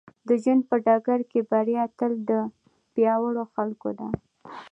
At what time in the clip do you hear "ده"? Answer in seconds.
3.97-4.07